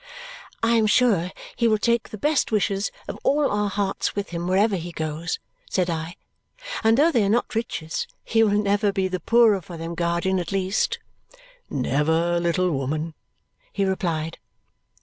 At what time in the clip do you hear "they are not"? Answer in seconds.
7.11-7.53